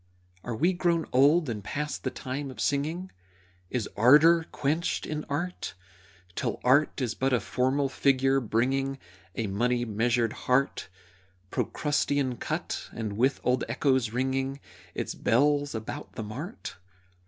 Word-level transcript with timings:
Are 0.43 0.55
we 0.55 0.73
grown 0.73 1.05
old 1.13 1.47
and 1.47 1.63
past 1.63 2.03
the 2.03 2.09
time 2.09 2.49
of 2.49 2.59
singing? 2.59 3.11
Is 3.69 3.87
ardor 3.95 4.45
quenched 4.51 5.05
in 5.05 5.25
art 5.29 5.75
Till 6.33 6.59
art 6.63 6.99
is 6.99 7.13
but 7.13 7.33
a 7.33 7.39
formal 7.39 7.87
figure, 7.87 8.39
bringing 8.39 8.97
A 9.35 9.45
money 9.45 9.85
measured 9.85 10.33
heart, 10.33 10.87
Procrustean 11.51 12.37
cut, 12.37 12.89
and, 12.93 13.13
with 13.15 13.39
old 13.43 13.63
echoes, 13.69 14.09
ringing 14.09 14.59
Its 14.95 15.13
bells 15.13 15.75
about 15.75 16.13
the 16.13 16.23
mart? 16.23 16.77